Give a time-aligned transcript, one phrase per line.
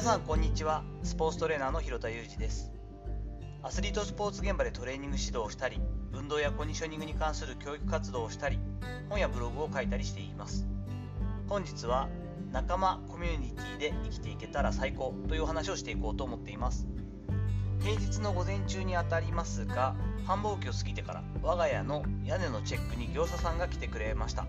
[0.00, 0.82] 皆さんこんにちは。
[1.02, 2.72] スポーツトレーナーの広田裕二です。
[3.62, 5.78] アスリートスポーツ現場でトレーニング指導をしたり
[6.14, 8.58] 運動やコンディショニングに関する教育活動をしたり
[9.10, 10.66] 本やブログを書いたりしています。
[11.50, 12.08] 本日は
[12.50, 16.86] 仲間コミュニティで生きていけたら最高というお話をしていこうと思っています。
[17.80, 19.94] 平日の午前中にあたりますが
[20.26, 24.46] 繁忙期を過ぎてから我が家の屋根のチェックに業者さんが来てくれました。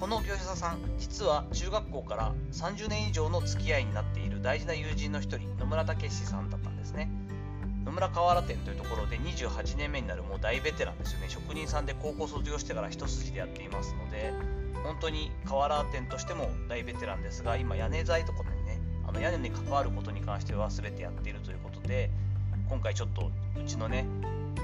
[0.00, 7.10] この業者さん実は中学校から30年以上の付き合いになっている大事な友人の一人野村武史さんだったんですね。
[7.84, 11.26] 野村河原店というところで28年目になるもう大ベテランですよね。
[11.28, 14.32] 職人さんで高校卒業してから一筋でやっていますので
[14.82, 22.10] 本当に河原店としても大ベテランですが今屋根材とかねあの屋根に関わることに関しては全てやっているということで
[22.74, 24.04] 今回ちょっとうちのね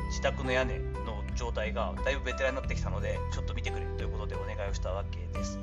[0.08, 5.60] 自宅の屋根の状態がだいぶベテランになってきたのでちょっと見てくれということでお願いをしたわけです。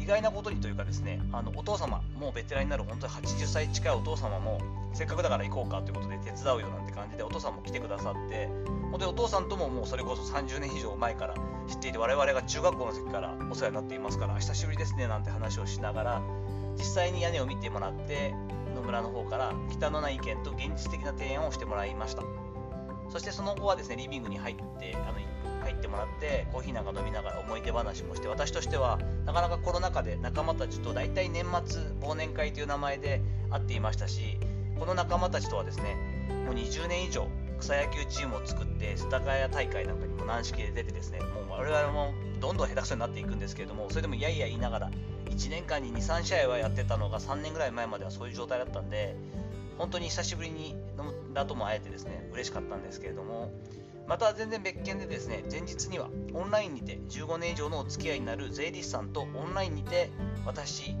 [0.00, 4.60] 意外なことにというかですねあのお父様もうベテランになる本当に80歳近いお父様も
[4.94, 8.48] せっかくだから行こうかということで手伝うよなんて感じでお父さんも来てくださって
[8.92, 11.34] 本当にお父さんとももうそれこそ30年以上前から
[11.68, 16.22] 知っていて我々が中学校の時からお世話になっていますから久しぶりですねなんて話をしながら
[16.78, 18.32] 実際に屋根を見てもらって
[18.76, 22.22] 野村の方から北のない意見と現実的な提案をしてもらいました。
[23.10, 25.18] そしてその後はですねリビングに入ってあの
[25.62, 34.38] 入ってもらってコーヒーなんか飲みながら思い出話もして私としてはなかなかコロナ禍で仲間たちと大体年末忘年会という名前で会っていましたし
[34.78, 35.96] この仲間たちとはですね
[36.44, 37.26] もう20年以上
[37.58, 44.90] 草野球チームを作って世田谷大会なんかにも軟式で出てですねもう我々もどんどん下手くそになっていくんですけれどもそれでもいやいや言いながら
[45.36, 49.16] 1年間に23試合はやってたのが3年ぐらい前まではそういう状態だったんで
[49.76, 53.52] 本当に久しぶりに野村とも会えてですね嬉しかったんですけれども
[54.08, 60.10] また全然別件でですね前日にはオンラインにて15年以上のお付き合いになる税理士さんとオンラインにて
[60.46, 60.94] 私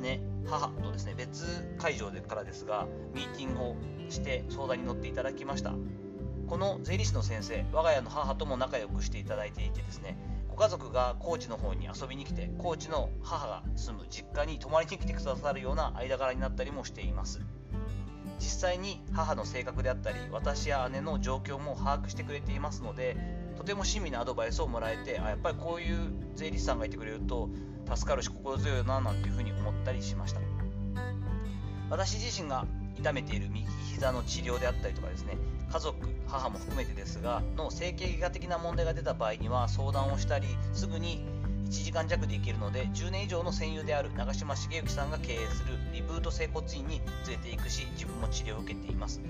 [0.00, 1.44] 姉母とですね別
[1.78, 3.76] 会場でからですがミーティングを
[4.08, 5.74] して相談に乗っていただきました。
[6.50, 10.18] この税理士の先生我が家の母とも仲良くしていただいていてですね
[10.60, 17.40] 家族が高知の方に遊びに来て高知の母が住む実家に泊まりに来てくださるような間柄になったりもしています。
[18.38, 23.16] 実際に母の性格であったり私や姉の状況も把握してくれていますので
[23.56, 27.48] とても親身なアドバイスをもらえてあやっぱりこういう税理士さんがいてくれると
[27.94, 30.40] 助かるし心強いななんていうふうに思ったりしました。
[31.88, 32.66] 私自身が
[33.00, 35.36] 痛めている右膝の治療であったりとかですね
[35.72, 35.96] 家族
[36.26, 41.24] 母も含めてですがの整形外科的な問題が出た場合には相談をしたりすぐに
[41.66, 49.20] 1時間弱で行けるので10年以上の戦友である長嶋茂之さんが経営するリブート整骨院に連れて行くし自分も治療を受けています。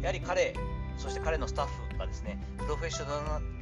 [0.00, 0.54] やはり彼
[0.96, 3.59] そして彼のスタッフがですねプロフェッショナル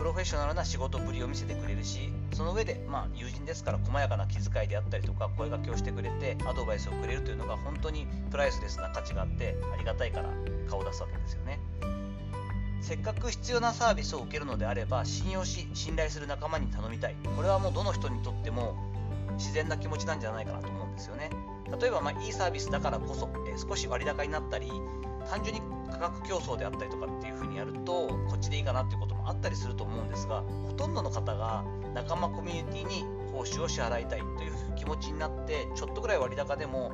[0.00, 10.30] プロフェッショナルな仕事ぶりを見せてくれるしその上で、まあ、友人ですから細やかな気遣いであったりとか声掛けをしてくれてアドバイスをくれるというのが本当にプライスレスな価値があってありがたいから
[10.70, 11.60] 顔を出すわけですよね。
[12.80, 17.16] せっかく必要なサービスを受けるのであれば信用し信頼する仲間に頼みたい。
[17.36, 18.76] これはもうどの人にとっても
[19.36, 21.28] 自然な気持ちなんじゃないかなと思うんですよね。
[21.78, 24.72] 例えばまあいいサービスだからこそ、え少し割高になったり
[25.28, 25.60] 単純に
[26.00, 36.92] 格競争であったりとかっていう風にやるとこっちでいいかなっていうこともあったりすると思うんですがほとんどの方が仲間コミュニティに報酬を支払いたいという気持ちになってちょっとぐらい割高でも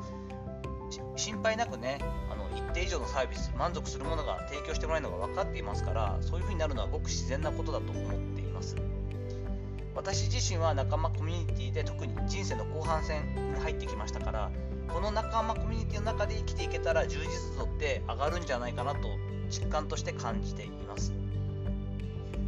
[1.17, 1.99] 心配なくね
[2.31, 8.77] あの一定以上のサービス満足するものが提供してもらえるのが分かっていますからそういう風になるのはごく自然なことだと思っています。
[9.97, 13.25] 私自身は仲間コミュニティで特に人生の後半戦
[13.55, 14.51] に入ってきましたから
[14.89, 19.09] この仲間コミュニティの中で生きていけたら充実度って上がるんじゃないかなと
[19.49, 21.12] 実感として感じています。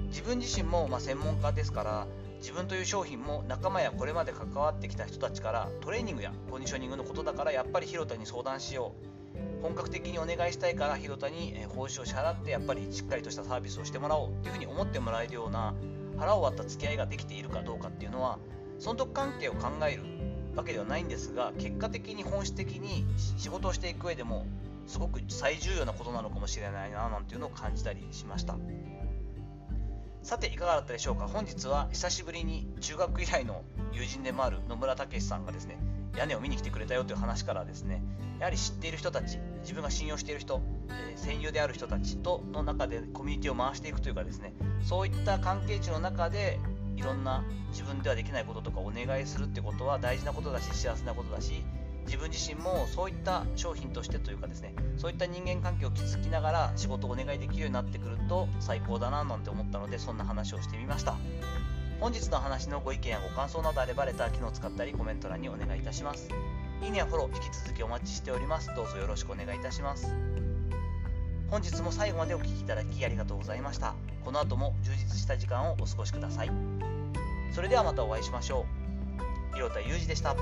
[0.08, 2.06] 自分自身もま専門家ですから
[2.40, 9.62] 自分という商品も仲間やこれまで関わってきた人たちからトレーニングやコンディショニングのことだからやっぱり広田に相談しよう。
[9.62, 15.74] 本格的にお願いしたいから広田に報酬を支払ってやっぱりしっかりとしたサービスをしてもらおうっていうふうに思ってもらえるような
[16.18, 18.38] 腹を割った付き合いができているかどうかっていうのは
[18.78, 20.02] 損得関係を考える
[20.56, 23.04] わけではないんですが結果的に本質的に
[23.36, 24.46] 仕事をしていく上でも
[24.86, 28.56] すごく最重要なことなのかもしれないななんていうのを感じたりしました。
[30.22, 31.28] さていかがだったでしょうか？
[31.28, 33.62] 本日は久しぶりに中学以来の
[33.92, 35.78] 友人でもある野村武さんがですね
[36.16, 38.02] 屋根を見に来てくれたよという話からですね
[38.38, 46.58] やはり知っている人たち自分が信用している人、えー、戦友である人たちとの中でコミュニティを回していくというかですねそういった関係値の中で
[46.96, 51.64] いろんな自分ではできないこととかお願いするってことは大事なことだし幸せなことだし
[52.06, 61.16] 自分自身もそういった商品としてというかですねそういった人間関係を築きながら仕事をお願いできるようになってくると最高だななんて思ったのでそんな話をしてみました。
[62.00, 66.28] 本日の話のご意見やご感想などあればレター機能を使ったりコメント欄にお願いいたします。
[66.82, 68.70] いいねやフォロー引き続きお待ちしております。
[68.76, 70.14] どうぞよろしくお願いいたします。
[71.50, 73.94] 本日も最後までお聴きいただきありがとうございました。
[74.24, 76.50] この後も充実した時間をお過ごしください。
[77.52, 78.64] それではまたお会いしましょ
[79.52, 79.54] う。
[79.54, 80.36] 広田裕二でした。